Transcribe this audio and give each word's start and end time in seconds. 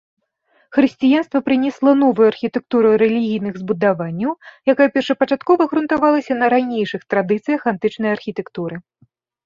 Хрысціянства 0.77 1.39
прынесла 1.49 1.91
новую 2.03 2.27
архітэктуру 2.33 2.95
рэлігійных 3.03 3.53
збудаванняў, 3.63 4.33
якая 4.75 4.89
першапачаткова 4.99 5.61
грунтавалася 5.71 6.33
на 6.43 6.53
ранейшых 6.59 7.01
традыцыях, 7.13 7.73
антычнай 7.75 8.11
архітэктуры. 8.19 8.75